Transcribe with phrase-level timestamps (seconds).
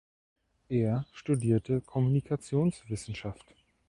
[0.67, 3.53] Er studierte Kommunikationswissenschaft.